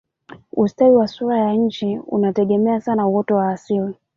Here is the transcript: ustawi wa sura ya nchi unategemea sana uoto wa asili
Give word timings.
ustawi 0.53 0.91
wa 0.95 1.07
sura 1.07 1.37
ya 1.37 1.53
nchi 1.53 1.99
unategemea 2.07 2.81
sana 2.81 3.07
uoto 3.07 3.35
wa 3.35 3.49
asili 3.49 3.93